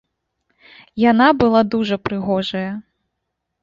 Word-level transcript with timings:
Яна 1.11 1.27
была 1.43 1.61
дужа 1.77 2.03
прыгожая. 2.09 2.69